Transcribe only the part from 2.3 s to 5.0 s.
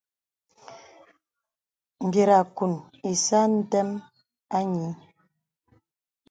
àkuŋ ìsə adəm anyì.